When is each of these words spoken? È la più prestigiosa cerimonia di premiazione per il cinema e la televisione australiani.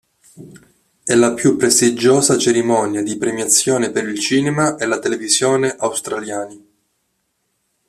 È 1.03 1.13
la 1.13 1.35
più 1.35 1.57
prestigiosa 1.57 2.35
cerimonia 2.35 3.03
di 3.03 3.17
premiazione 3.19 3.91
per 3.91 4.07
il 4.09 4.17
cinema 4.17 4.75
e 4.77 4.87
la 4.87 4.97
televisione 4.97 5.75
australiani. 5.77 6.67